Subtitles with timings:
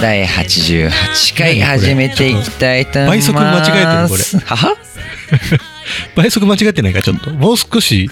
[0.00, 0.90] 第88
[1.38, 3.32] 回始めていきたいと思います。
[3.32, 4.44] 倍速間違えてるこれ。
[4.44, 4.76] はは？
[6.14, 7.02] 倍速間違ってないか？
[7.02, 8.10] ちょっともう少し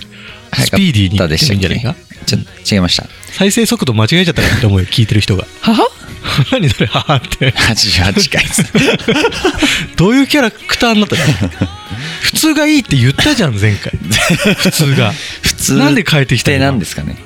[0.54, 1.94] スピーディーにいってもいいんじゃないか？
[2.26, 3.06] ちょっと違いました。
[3.32, 5.44] 再生速度間違えちゃったかって思うよ聞いてる人が。
[5.60, 5.88] はは？
[6.52, 7.50] 何それははって。
[7.52, 8.64] 88回です
[9.96, 11.16] どういうキャラクターになった？
[11.16, 11.22] の
[12.22, 13.92] 普通がいいって言ったじゃん前回。
[14.56, 15.12] 普通が。
[15.42, 16.56] 普通なんで変えてきたの？
[16.56, 17.16] って何ですかね？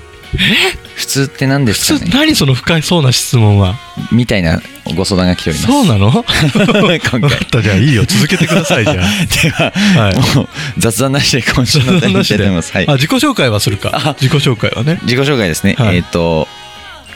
[0.97, 2.11] 普通って何ですかね？
[2.13, 3.77] 何その深いそうな質問は？
[4.13, 4.61] みたいな
[4.97, 5.73] ご相談が来ております。
[5.73, 6.11] そうなの？
[6.13, 7.21] 今
[7.51, 7.63] た。
[7.63, 8.05] じゃあいいよ。
[8.05, 8.97] 続けてくださいじゃあ。
[8.97, 9.03] で
[9.51, 10.37] は、はい。
[10.37, 12.39] もう雑談なしで今週の題にいきたい。
[12.39, 13.91] と思います、はいあ、自己紹介はするか。
[13.95, 14.99] あ自己紹介はね。
[15.03, 15.97] 自己紹介ですね、はい。
[15.97, 16.49] えっ、と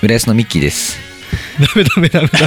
[0.02, 0.98] 浦安のミッキーです
[1.60, 2.38] ダメダメダメダ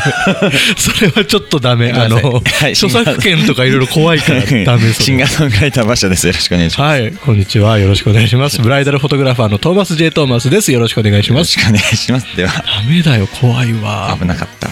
[0.50, 0.52] メ。
[0.78, 1.92] それはちょっとダメ。
[1.92, 4.94] あの、はい著作権とかいろいろ怖いからダメ。
[4.94, 7.02] シンガーソングライター馬車ですよろしくお願いします。
[7.02, 7.12] はい。
[7.14, 7.78] こんにちは。
[7.80, 8.62] よろしくお願いします。
[8.62, 10.72] ブライダルフォトグラファーのトーマス J トーマスです。
[10.72, 11.58] よろしくお願いします。
[11.60, 12.36] よろしくお願いします。
[12.36, 12.52] では。
[12.52, 14.16] ダメだよ怖いわ。
[14.20, 14.70] 危なかった。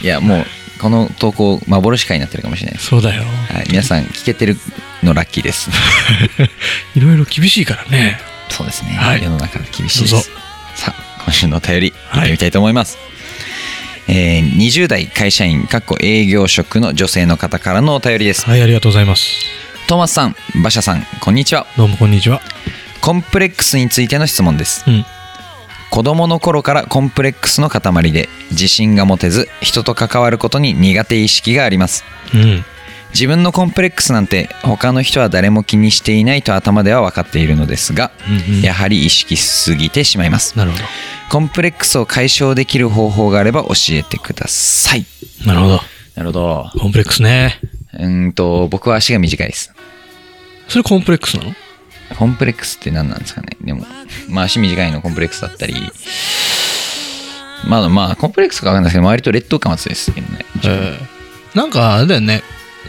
[0.00, 0.46] いやもう
[0.78, 3.22] この投稿幻回になってるかもしれないそうだよ。
[3.22, 4.56] はい、皆さん聞けてる
[5.02, 5.70] のラッキーです。
[6.94, 8.20] いろいろ厳しいからね。
[8.50, 9.22] そうですね、はい。
[9.22, 10.30] 世の中厳しいです。
[10.74, 12.98] さあ今週のお便り行ってみたいと思います、
[14.08, 18.44] えー20代会社員かっこ営業職の女性の方からのお便りです。
[18.46, 19.46] はいありがとうございます。
[19.88, 21.66] トーマスさん馬車さんこんにちは。
[21.76, 22.40] どうもこんにちは。
[23.00, 24.84] コンプレックスについての質問です。
[24.86, 25.04] うん。
[25.90, 32.04] 子供の頃からコンプレックスの塊で自信が持てず人と関わることに苦手意識があります。
[32.34, 32.64] うん
[33.14, 38.60] 自分のコンプレックスなんて他の人は誰も気にしていないと頭では分かっているのですがうんうん。
[38.62, 40.58] やはり意識しすぎてしまいます。
[40.58, 40.84] なるほど。
[41.30, 45.06] コンプレックスを解消できる方法があれば教えてください。
[45.46, 45.80] なるほど。
[46.16, 46.70] なるほど。
[46.78, 47.60] コンプレックスね。
[47.92, 49.72] うーんと僕は足が短いです。
[50.68, 51.54] それコンプレックスなの？
[52.18, 53.56] コンプレックスって何なんですかね。
[53.60, 53.86] でも
[54.28, 55.74] まあ足短いのコンプレックスだったり。
[57.66, 60.44] まあまあコンプレックスか分かんないですけど割と劣等感は強いですけどね。
[60.64, 61.56] ええ。
[61.56, 62.42] なんかあれだよね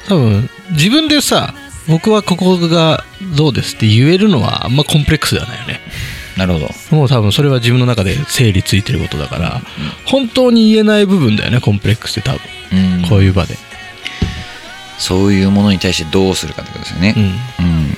[0.07, 1.53] 多分自分でさ
[1.88, 3.03] 僕はここが
[3.35, 5.81] どうですって言えるのはあんまコンプレックスではないよね。
[6.38, 6.69] なるほど。
[6.91, 9.61] もう多分それは自分の中で整理ついてることだから
[10.05, 12.41] 本当に言えない部分だよねコンプレックスって多分。
[13.01, 13.09] うん。
[13.09, 13.55] こういう場で。
[14.97, 17.13] そういうものに対してどうするかってことですよね。
[17.59, 17.66] うん。
[17.66, 17.97] うん。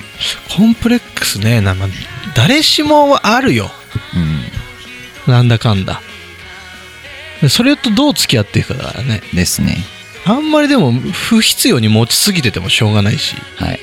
[0.56, 1.88] コンプレックスねな、まあ
[2.34, 3.70] 誰しもはあるよ。
[5.26, 5.32] うん。
[5.32, 6.02] なんだかんだ。
[7.40, 9.22] でそれとどう付き合っていくかだからね。
[9.32, 9.78] ですね
[10.28, 13.36] あんまりでも不必要に持ちすぎててもしょうがないし。
[13.56, 13.80] はい。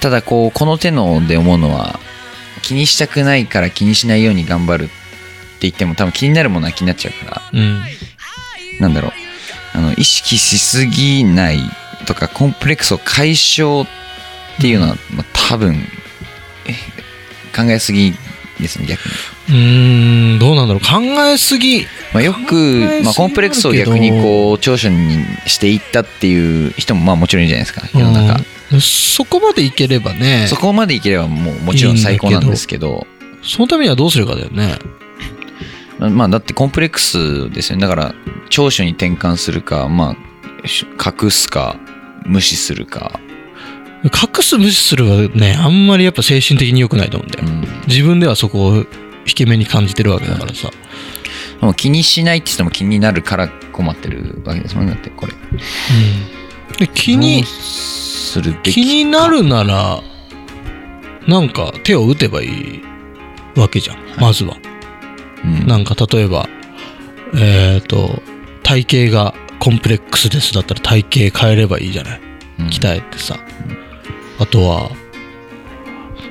[0.00, 1.98] ただこうこの手ので思うのは
[2.62, 4.92] 気にしたくないから気にしないように頑張るって
[5.62, 7.42] 言っても多分気になるものは気になっちゃうから。
[7.52, 7.82] うん。
[8.80, 9.12] なんだろう。
[9.74, 11.58] あの意識しすぎない
[12.06, 13.86] とかコンプレックスを解消っ
[14.60, 15.76] ていうのは、まあ、多分
[16.66, 16.74] え
[17.56, 18.14] 考えすぎ
[18.60, 19.14] ですね逆に、
[19.48, 20.82] うーんどうなんだろう。
[20.82, 30.46] 考えすぎまあ、よくまあ、コンプレックスを逆にこう長所にしていったっていう人もまあもちろんいるじゃないですか世の中、うんそこまでいければね。
[30.46, 33.06] そこまでいければもうもちろん最高なんですけど。
[33.42, 34.78] そのためにはどうするかだよね。
[35.98, 37.82] まあだってコンプレックスですよね。
[37.82, 38.14] だから
[38.50, 40.16] 長所に転換するかま
[40.62, 41.76] あし隠すか
[42.26, 43.18] 無視するか、
[44.04, 47.46] 隠す無視するはねあんまりやっぱ精神的に良くないと思うんだよ。
[47.46, 48.84] うん、自分ではそこを引
[49.34, 50.70] け目に感じてるわけだからさ、
[51.60, 54.92] もう気にしないって人も気になるから困ってるわけですもんね。
[54.92, 55.32] だってこれ。
[56.78, 60.00] で気にする気になるなら
[61.26, 62.82] なんか手を打てばいい
[63.56, 63.98] わけじゃん。
[64.20, 64.56] まずは、
[65.44, 65.66] うん。
[65.66, 66.48] なんか例えば
[67.34, 68.22] えっ、と
[68.62, 72.20] 体型がコンプレックスですだったら体型変えればいいじゃない。
[72.60, 72.66] うん。
[72.68, 73.38] 鍛えてさ、
[74.38, 74.90] あとは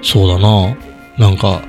[0.01, 0.77] そうだな。
[1.17, 1.61] なんか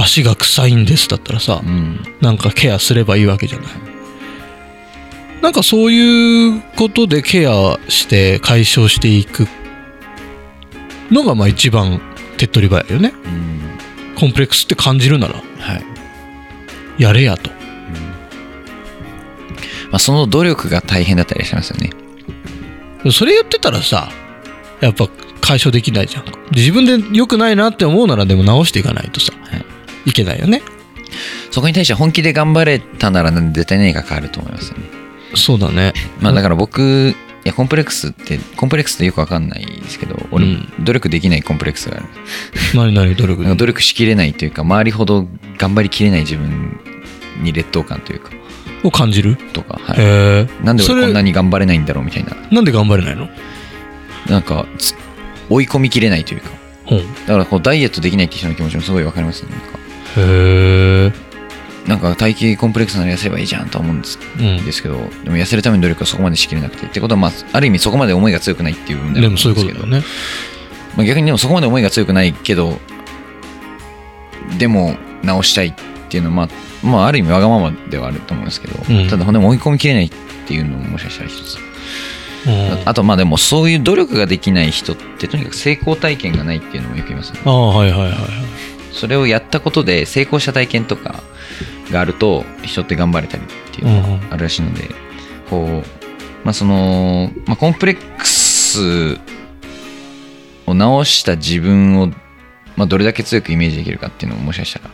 [0.00, 2.00] 足が臭いんですだったらさ、うん。
[2.20, 3.66] なんかケアすればいいわけじゃない。
[5.42, 9.46] なんかそういうことでケアして解消していく
[11.10, 12.00] のがまあ一番
[12.36, 13.12] 手っ取り早いよね。
[13.24, 13.60] うん。
[14.16, 15.74] コンプレックスって感じるならは
[16.98, 17.02] い。
[17.02, 17.50] やれやと。
[19.90, 21.90] まあ、その努力が大変だったりしますよね。
[23.10, 24.10] それ言ってたらさ
[24.80, 25.08] やっぱ
[25.40, 26.24] 解消できないじゃん。
[26.54, 29.37] 自分で良くないなって思うならでも直していかないとさ、は
[30.08, 30.62] いい、けないよね。
[31.50, 34.84] そこに対して本気で頑張れたなら絶対何か変わると思いますよね。
[35.34, 35.92] そうだね。
[36.20, 37.14] まあだから僕
[37.44, 40.72] やコンプレックスってコンプレックスってよくわかんないですけど俺、うん。
[40.80, 42.06] 努力できないコンプレックスがある。
[42.74, 45.26] 何何努力努力しきれないというか周りほど
[45.56, 46.80] 頑張りきれない自分
[47.42, 48.30] に劣等感というか。
[48.84, 49.36] を感じる？
[49.52, 52.36] とか、はい、へえなんで俺こんなに頑張れないんだろうみたいな。
[52.50, 53.28] なんで頑張れないの？
[54.28, 54.94] なんかつ
[55.50, 56.50] 追い込みきれないというか。
[56.84, 59.50] ほうだからこうダイエットできないって人の気持ちもすごいわかりますね。
[59.50, 59.77] なんか
[60.16, 61.28] へえ
[61.88, 64.64] なんか体型コンプレックスなら痩せればいいじゃんとは思うんですうん。
[64.64, 70.02] ですけどでも痩せるための努力はそこまでしきれなくてってことはまあある意味そこまで思いが強くないっていう部分でもそういうことだよね。
[70.96, 72.78] まあ、逆にでもそこまで思いが強くないけど
[74.58, 75.74] でも直したいっ
[76.10, 76.48] ていうのはまあ
[76.86, 79.08] まあある意味わがままではあると思うんですけど、うん。
[79.08, 80.10] ただでも追い込みきれないっ
[80.46, 81.58] ていうのももしかしたら一つ。
[82.46, 82.88] うん。
[82.88, 87.40] あとまあでもそういう努力ができない人ってとにかく成功体験がないっていうのもよく言いますね。
[87.44, 88.18] ああはいはいはいはい
[88.98, 91.22] それをやったことで成功した体験とか
[91.90, 94.88] があると人って頑張れたりっていうのがあるらしいので、
[95.48, 95.68] こう
[96.44, 99.18] まあその、まあ、コンプレックス
[100.66, 102.08] を直した自分を、
[102.76, 104.90] まあ、どれだけ強くイメージできるかっていうのももしかしたら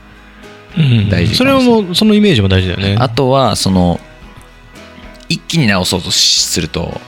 [0.77, 2.97] うん大事それはもうそのイメージも大事だよね。
[2.99, 4.01] あとはその
[5.29, 7.01] 一気に直そうとすると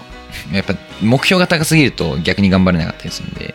[0.53, 3.55] やっぱ目標が高すぎると逆に頑張れなかったりするんで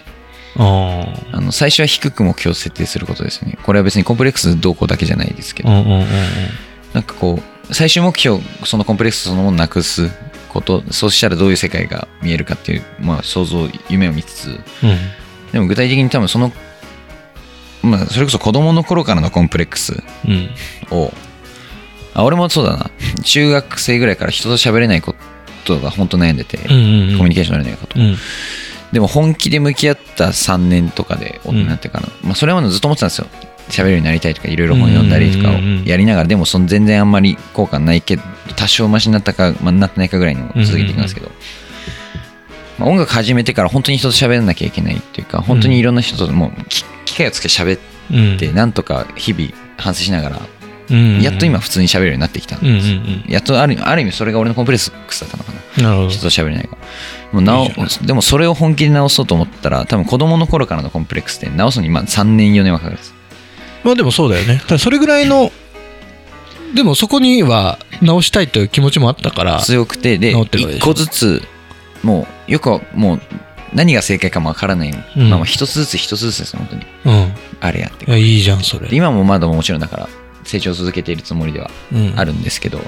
[0.57, 3.57] ああの最初は低く目標を設定することですね。
[3.63, 7.39] これは別にコンプレックスどうこうだけじゃないですけど、なんかこ
[7.69, 10.09] う最終目標そのコンプレックスそのものをなくす
[10.49, 14.47] ことそうしたらどういう世界が見えるかっていう、まあ、想像夢を見つつ。
[14.47, 14.59] うん。
[15.53, 16.51] でも具体的に多分その
[17.81, 20.49] まあそれこそ子供の頃からのコンプレックスうん。
[20.91, 21.13] を
[22.13, 22.91] あ俺もそうだな。
[23.23, 25.15] 中学生ぐらいから人と喋れないこ
[25.63, 28.17] とが本当悩んでて、コミュニケーション取れないこと、うん
[28.91, 33.27] でも本気で向き合った3年とかで大人になってから、まあ、それまでずっと思ってたんですよ。
[33.69, 35.79] 喋るようになりたいとかいろいろ本読んだりとかをうんうんうん。
[35.79, 38.23] うんやりながらでもその全然あんまり効果ないけど
[38.57, 41.31] 多少マシになったか、まあ、なってないかぐらいの続けていくんですけど、
[42.77, 47.79] まあ、音楽始めてから本当に人と喋らなきゃいけないっていうか本当にいろんな人ともうき機会をつけて喋
[48.11, 48.35] うん。
[48.35, 50.60] ってなんとか日々反省しながらうん
[51.21, 52.87] やっと今普通に喋るようになってきたんです、
[53.31, 55.57] やっとあるある意味それが俺のコンプレックスだったのかな。
[55.57, 56.09] うんなるほど。
[56.09, 56.81] 人と喋れないから
[57.31, 57.73] もうない
[58.05, 63.13] でもそれを本気で直そうと思ったら多分子供の頃からのコンプレックスって直すのにまあ3年4年はかかるんです
[63.85, 64.61] まあでもそうだよね。
[64.77, 65.49] それぐらいの
[66.75, 70.85] でもそこには直したいという気持ちもあったから強くてで直ってるわけでしょ。
[70.85, 71.41] 1個ずつ
[72.03, 73.21] もうよくはもう
[73.73, 75.29] 何が正解かもわからない、うん。
[75.29, 76.85] まあまあ一つずつ一つずつです本当に。
[77.05, 77.33] うん。
[77.61, 78.89] あれやっていやいいじゃんそれ。
[78.89, 80.09] で今もまだもちろんだから
[80.51, 82.13] 成長を続けているつもりではうん。
[82.17, 82.81] あるんですけど、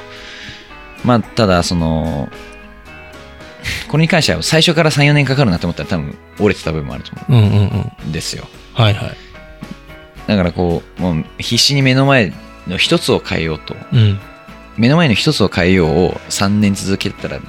[1.04, 2.30] まあただその
[3.88, 8.12] これに関しては最初から34年かかるなって思ったら多分折れてた部分もあると思うんうんうんうん。
[8.12, 9.18] ですよはいはい。
[10.28, 12.34] だからこうもう必死に目の前
[12.68, 14.20] の一つを変えようとうん。
[14.78, 17.40] 目の前の一つを変えようを3年続けたら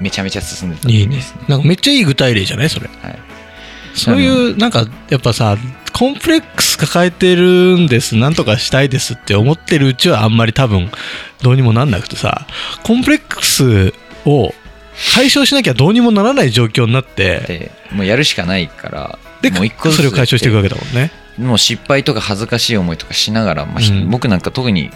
[0.00, 1.42] めちゃめちゃ進んでたいいねですね。
[1.48, 2.88] なんかめっちゃいい具体例じゃないそれ。
[2.88, 3.18] はい。
[3.94, 5.56] そういうなんかやっぱさ
[5.92, 10.90] コンプレックス抱えてるんですなんとかしたいですって思ってるうちはあんまり多分
[11.42, 12.46] どうにもなんなくてさ
[12.82, 13.92] コンプレックス
[14.24, 14.52] を
[15.14, 21.10] 解消しなきゃどうにもならない状況になってでもうやるしかないからでもう一個それを解消していくわけだもんね。
[21.38, 24.10] もう失敗とか恥ずかしい思いとかしながら、まあひうん。
[24.10, 24.90] 僕なんか特に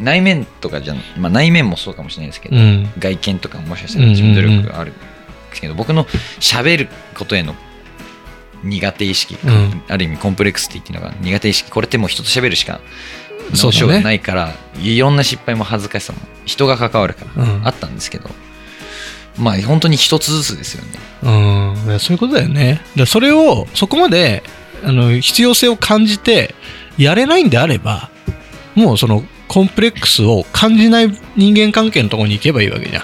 [0.00, 2.92] 内面とかじゃん、まあ、内面もそうかもしれないですけど、うん。
[2.98, 5.00] 外見とかももしかしたら自分努力があるんで
[5.54, 6.04] すけど、僕の
[6.40, 7.54] 喋ることへの
[8.64, 9.82] 苦手意識、うん。
[9.88, 12.80] ある意味コンプレックスって言っていうのが苦手意識これってもう人と喋るしか
[13.52, 17.66] 直しようがないから、いろんな失敗も恥ずかしさも人が関わるから、うん。
[17.66, 18.30] あったんですけど。
[19.38, 20.90] まあ本当に一つずつですよね。
[21.24, 22.00] うん。
[22.00, 22.80] そういうことだよね。
[22.94, 24.42] でそれをそこまで
[24.84, 26.54] あの必要性を感じて
[26.98, 28.10] やれないんであれば
[28.74, 33.02] もうそのコンプレックスを感じない人間関係のところに行けばいいわけじゃん、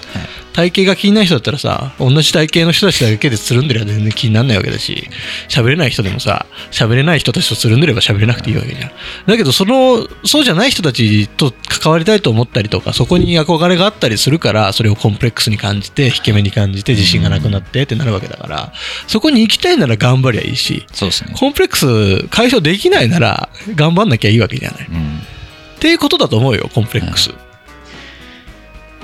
[0.53, 5.07] 体型が気にない人だったらさ同じ体型の人たちだけでつるんでれば全然気にならないわけだし
[5.47, 8.91] 喋れない人でもさ喋れない人たちとつるんでれば喋れなくていいわけじゃん。
[9.27, 18.73] だけどそのそうじゃない人たちと関わりたいと思ったりとかそこに憧れがあったりするからそれをコンプレックスに感じて引け目に感じて自信がなくなってってなるわけだから
[19.07, 21.33] そこに行きたいなら頑張りゃいいしそうですね。
[21.37, 24.87] コンプレックス解消できないなら頑張んなきゃいいわけじゃない。
[24.87, 25.17] うん。
[25.17, 27.29] っていうことだと思うよコンプレックス、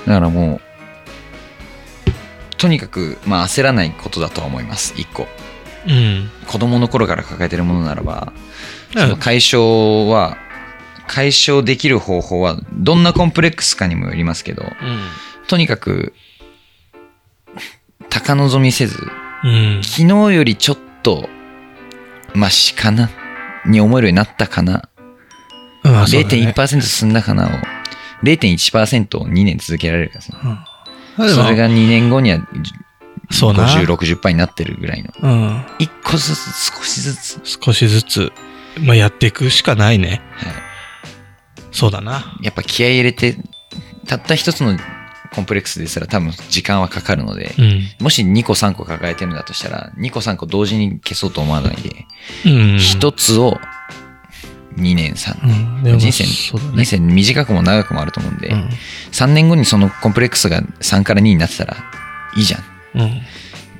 [0.06, 0.67] だからもう
[2.58, 4.94] とにかく、まあ、焦らないことだとは思います。
[4.96, 5.26] 一個。
[5.86, 6.30] うん。
[6.46, 8.32] 子供の頃から抱えてるものならば
[8.94, 10.36] うんその解消は
[11.06, 14.64] 解消できる方法はどんなコンプレックスかにもよりますけど
[15.46, 16.12] とにかく
[18.10, 18.98] 高望みせず
[19.44, 19.80] うん。
[19.82, 21.28] 昨日よりちょっと
[22.34, 23.08] マシかな
[23.66, 24.88] に思えるようになったかな、
[25.84, 25.98] うんね。
[26.00, 27.48] 0.1%進んだかなを
[28.24, 30.38] 0.1%を2年続けられるかですね。
[30.42, 30.58] うん
[31.18, 32.40] それが2年後には
[33.30, 35.12] そうな50、60%になってるぐらいの。
[35.20, 35.66] うん。
[35.78, 37.40] 一個ずつ少しずつ。
[37.44, 38.32] 少しずつ、
[38.80, 40.22] まあ、やっていくしかないね。
[40.36, 40.68] はい
[41.70, 42.36] そうだな。
[42.42, 43.36] やっぱ気合い入れて、
[44.06, 44.76] たった一つの
[45.32, 47.82] コンプレックスですら多分時間はかかるので、うん。
[48.00, 52.06] もし2個3個抱えてるんだとしたら、2個3個同時に消そうと思わないで、
[52.46, 52.78] うん。
[52.78, 53.58] 一つを
[54.78, 55.82] 2年3う年、ん。
[55.84, 56.30] でも人生ね。
[56.84, 58.68] 人生短くも長くもあると思うんで、うん。
[59.12, 61.76] 3年後にそのコンプレックスが3から2になってたら
[62.36, 62.62] いいじゃん。
[63.00, 63.22] うん。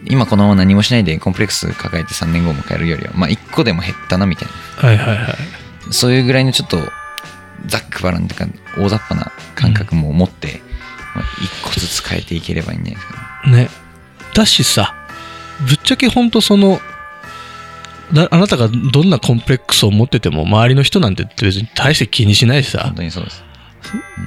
[0.05, 5.27] 今このまま何もしないでコンプレックス抱えて3年後を迎えるよりは、まあ1個でも減ったなみたいはいはいはい。
[5.87, 5.93] な。
[5.93, 6.79] そういうぐらいのちょっと
[7.67, 8.47] ざっくばらんというか
[8.79, 10.61] 大雑把な感覚も持って、
[11.15, 13.57] まあ1個ずつ変えていければいいんじゃないですかね。
[13.65, 13.71] ね。
[14.35, 14.95] だしさ、
[15.67, 16.81] ぶっちゃけほんとその、だ
[18.31, 22.81] あなたがどんなコンプレックスを持ってても周りの人なんて別に大して気にしないしさ。
[22.85, 23.45] 本、当にそうです。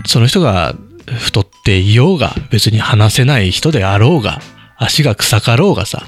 [0.05, 4.41] その人が太っていようが、別に話せない人であろうが、
[4.77, 6.05] 足が臭かろうがさ、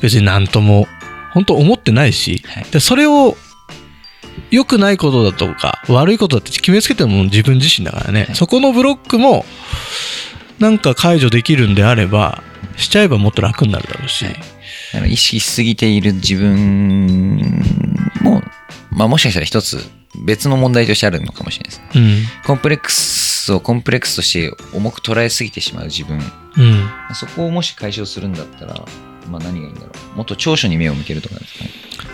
[0.00, 0.86] 別になんとも、
[1.32, 2.64] 本当思ってないし、はい。
[2.70, 3.36] でそれを
[4.50, 8.34] 良くないことだとか、悪いことだって決めつけてるのも自分自身だからね、はい。
[8.34, 9.44] そこのブロックも、
[10.58, 12.42] なんか解除できるんであれば、
[12.76, 14.36] しちゃえばもっと楽になるだろうし、はい
[15.06, 17.62] 意識しすぎている自分
[18.22, 18.42] も、
[18.90, 19.78] まあもしかしたら一つ
[20.24, 21.98] 別の問題としてあるのかもしれないです。
[21.98, 26.18] うん、コンプレックスをコンプレックスとして重く捉えすぎてしまう自分。
[26.18, 28.74] うん、そこをもし解消するんだったら、
[29.30, 30.16] まあ何がいいんだろう。
[30.16, 31.70] もっと長所に目を向けるとかですかね。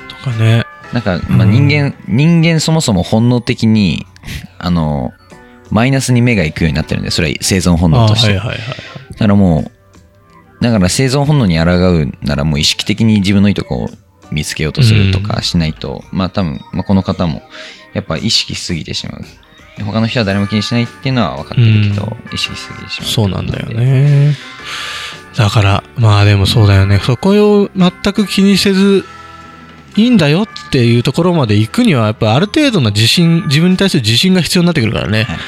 [0.09, 4.07] とかね、なんか、まあ人間、人間そもそも本能的に、
[4.59, 5.13] あの、
[5.71, 8.28] マイナスに目が行くようになってるんで、それは生存本あ能として。
[8.28, 8.59] はいはいはい。
[9.12, 9.71] だからも
[10.61, 13.90] う、だから生存本能に抗うならもう意識的に自分のいいとこを
[14.30, 17.42] 見つけようとするとかしないと、まあ多分、まあ、この方も
[17.92, 19.25] やっぱ意識しすぎてしまう。
[19.85, 23.11] 他の人は誰も気にしないっていうのは分かってるけど、意識しすぎてしまう。
[23.11, 23.66] そうなんだよ。
[23.68, 24.37] ね。
[25.37, 27.00] だから、まあでもそうだよね。
[27.00, 29.04] そこを全く気にせず、
[29.97, 35.25] いいんだよっていうところまで行くには、やっぱある程度の自信、自分に対する自信が必要になってくるからね。
[35.25, 35.39] はい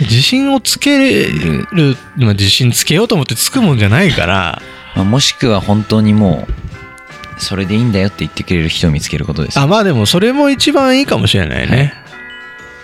[0.00, 1.26] 自信をつけ
[1.72, 4.62] る、まあ自信つけようと思ってつくもんじゃないから、
[4.94, 9.58] まあ、もしくは本当にもう、それでいいんだよって言ってくれる人を見つけることです。
[9.58, 11.94] あ、まあでもそれも一番いいかもしれないね。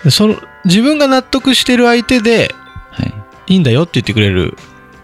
[0.09, 0.35] その
[0.65, 2.53] 自分が納得してる相手で
[2.91, 3.13] はい
[3.47, 4.55] いいんだよって言ってくれる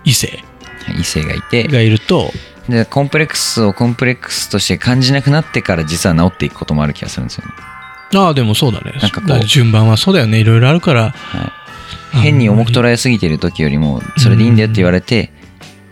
[0.03, 0.43] 異性
[0.85, 1.01] はい。
[1.01, 2.31] 異性がいて、がいると、
[2.69, 7.53] で、コンプレックスをコンプレックスとして感じなくなってから実は治っていくこともある気がするんですよね。
[8.13, 8.91] ああ、でもそうだね。
[9.01, 10.39] なんかこう順番はそうだよね。
[10.39, 11.11] いろいろあるから。
[11.11, 11.43] は
[12.13, 12.17] い。
[12.17, 15.31] 変に重く捉えすぎてる時よりも、それでいいんだよって言われて、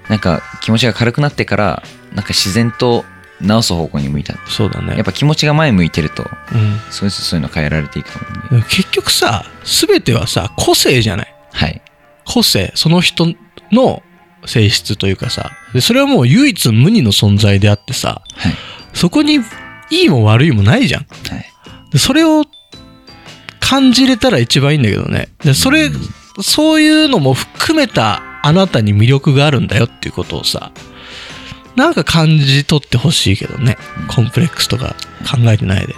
[0.10, 1.84] なんか気持ちが軽くなってから、
[2.14, 3.06] なんか自然と
[3.42, 4.36] 治す方向に向いた。
[4.48, 4.96] そうだね。
[4.96, 6.24] やっぱ気持ちが前向いてると、
[6.54, 6.80] うん。
[6.90, 8.66] そういうそういうの変えられていくと思うんで。
[8.68, 11.36] 結局さ、すべてはさ、個性じゃない。
[11.54, 11.82] はい。
[12.26, 13.28] 個性、その人
[13.72, 14.04] の
[14.46, 18.53] 性質というかさ、でそれはもう唯一無二の存在であってさ、はい。
[18.93, 19.39] そこに
[19.91, 21.01] いいも悪いもないじゃん。
[21.01, 21.46] はい。
[21.91, 22.46] でそれを
[23.60, 25.29] 感じれたら一番いいんだけどね。
[25.43, 25.89] でそれ、
[26.41, 30.72] そういうのも含めたあなたに魅力があるんだよっていうことをさ、
[31.75, 33.77] なんか感じ取ってほしいけどね。
[34.08, 34.96] コンプレックスとか
[35.29, 35.96] 考えてないで。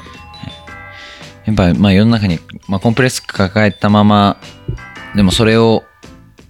[1.45, 4.37] やっぱ、まあ世の中に、まあコンプレックス抱えたまま、
[5.15, 5.83] でもそれを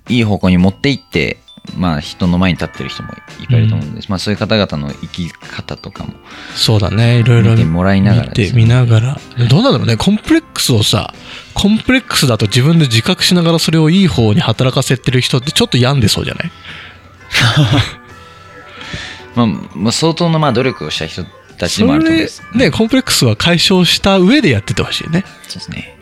[0.10, 1.38] いい方向に持っていって、
[1.78, 4.10] まあ人の前に立ってる人もいっぱいいると思うんです。
[4.10, 6.14] まあそういう方々の生き方とかも
[6.56, 7.20] そうだね。
[7.20, 9.20] いろいろ見てもらいながらね見ながら。
[9.50, 9.96] どうなんだろうね。
[9.98, 11.14] コンプレックスをさ、
[11.54, 16.52] コンプレックスだと自分で自覚しながらそれをいい方に働かせてる人ってちょっと病んでそうじゃない？
[19.36, 21.24] まあ、まあ、相当なまあ努力をした人
[21.58, 22.44] たちでもあると思うんです。
[22.52, 25.24] それね、コンプレックスは解消した上でやっててほしいね。
[25.48, 25.98] そうですね。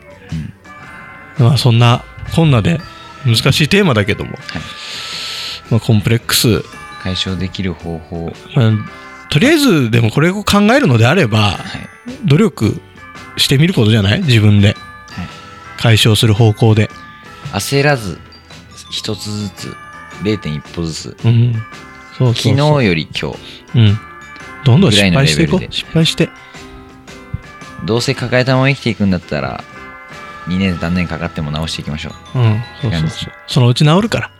[1.37, 2.79] まあそんな、こんなで
[3.25, 4.31] 難しいテーマだけども、
[5.69, 6.63] まあコンプレックス、
[7.03, 8.33] 解消できる方法。
[8.55, 8.71] まあ
[9.29, 11.57] とりあえずでもこれを考えるのであれば、はい。
[12.25, 12.81] 努力
[13.37, 14.21] してみることじゃない？
[14.23, 14.75] 自分で。
[15.77, 16.89] 解消する方向で。
[17.53, 18.19] 焦らず、
[18.91, 19.75] 一つずつ、
[20.23, 21.53] 0.1歩ずつ、うん。
[22.17, 23.37] そうそう昨日より今日、
[23.75, 23.99] うん。
[24.65, 25.61] どんどん失敗していこう。
[25.71, 26.29] 失敗して。
[27.85, 29.63] どうせ抱えたまま生きていくんだったら、
[30.47, 32.39] 2年、3年かかっても直していきましょう。
[32.39, 32.63] うん。
[32.81, 33.33] そうそうそう。
[33.47, 34.31] そのうち治るから。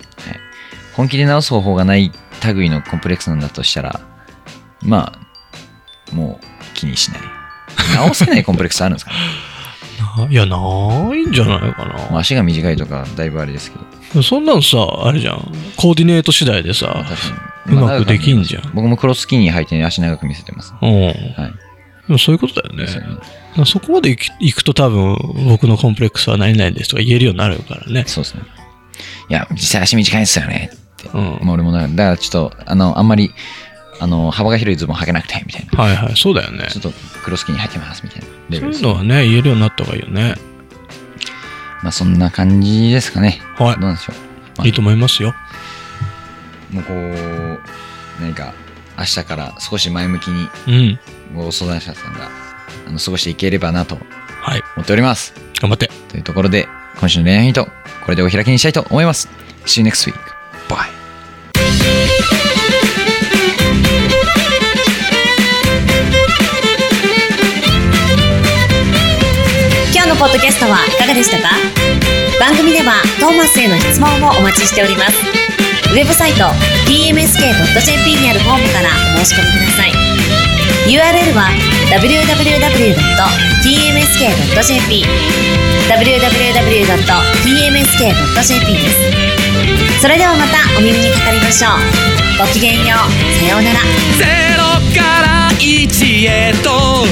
[1.00, 2.12] 本気で直す方法がない
[2.54, 4.02] 類のコンプレックスなんだとしたら、
[4.82, 5.14] ま
[6.12, 7.22] あ、もう気にしない。
[7.96, 9.14] 直せない コンプレックスあるんですか
[10.30, 10.58] いや、な
[11.16, 12.20] いんじゃないかまあ、な。
[12.20, 13.78] 足が短いとか、だいぶあれですけ
[14.14, 14.22] ど。
[14.22, 15.54] そんなんさ、あれじゃん。
[15.78, 17.06] コーディネート次第でさ、
[17.66, 20.74] うまくできんじゃんまあ僕もクロススキニー履いて足長く見せてます。
[20.82, 21.06] うん。
[21.06, 21.14] はい。
[21.14, 21.14] で
[22.10, 22.84] もそういうことだよね。
[22.84, 23.24] ですよねだか
[23.56, 28.04] らそこまで行き行くと多分、僕のコンプレックスは何々ですとか言えるようになるからね。
[28.06, 28.42] そうですね。
[29.30, 30.72] いや、実際足短いんですよね。
[31.14, 31.40] うん。
[31.42, 33.32] まあ俺もだからちょっとあのあんまり
[34.00, 35.84] あの幅が広いズボン履けなくてみたいな。
[35.84, 36.16] はいはい。
[36.16, 36.68] そうだよね。
[36.70, 36.92] ちょっと
[37.24, 38.28] クロスキーに履いてますみたいな。
[38.50, 40.36] レベルですそういうのはね言えるようになった方がいいよね。
[41.84, 43.42] まあそんな感じですかね。
[43.58, 44.16] はどうなんでしょう、
[44.58, 45.34] まあいいいと思いますよ。
[46.72, 47.60] もうこう
[48.22, 48.54] 何か
[48.98, 51.00] 明日から少し前向きにうん。
[51.36, 52.30] ご相談者さんが
[52.88, 53.98] あの過ごしていければなと
[54.42, 54.64] はい。
[54.76, 55.34] 思っております。
[55.62, 55.90] 頑張って。
[56.10, 56.68] というところで
[57.00, 57.72] 今週の恋愛ヒントこ
[58.10, 59.30] れでお開きにしたいと思います。
[59.66, 60.39] See you next week
[60.70, 60.90] bye.
[69.94, 71.50] 今日のポッドキャストはいかがでしたか？
[72.40, 75.18] 番組ではトーマスへの質問もお待ちしております。
[75.92, 76.46] ウェブサイト
[76.86, 79.92] tmsk.jp にあるフォームからお申し込みください。
[80.88, 81.50] URL は
[81.92, 83.10] www.tmsk.jp
[85.90, 86.74] www.tmsk.jp
[88.74, 89.29] です。
[90.02, 91.72] それではまたお耳にかかりましょう。
[92.40, 93.12] ごきげんよう。
[93.38, 93.80] さようなら。
[94.18, 94.24] ゼ
[94.56, 94.64] ロ
[94.96, 97.06] から一へと。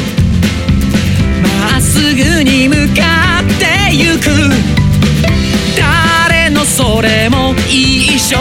[1.44, 4.30] まっすぐに向かってゆく。
[5.76, 8.38] 誰のそれも一緒。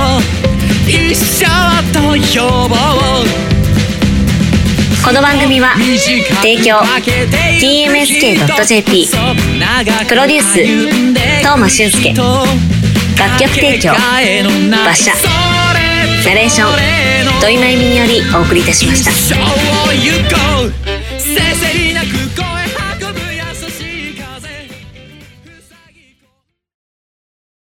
[0.87, 1.49] 一緒
[1.93, 2.79] と呼ぼう。
[5.05, 5.75] この番組は
[6.41, 6.79] 提供。
[7.61, 9.09] TMSK.jp
[10.09, 10.65] プロデュース。
[11.41, 12.15] 東間俊介
[13.17, 13.95] 楽曲提供。
[14.85, 15.13] 馬車。
[16.25, 17.41] ナレーション。
[17.41, 20.86] 土井真由美によりお送りいたしました。